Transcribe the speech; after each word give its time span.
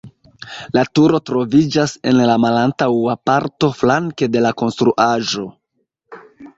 La 0.77 0.83
turo 0.99 1.19
troviĝas 1.31 1.93
en 2.13 2.23
la 2.31 2.39
malantaŭa 2.47 3.17
parto 3.31 3.73
flanke 3.85 4.33
de 4.39 4.45
la 4.49 4.57
konstruaĵo. 4.65 5.51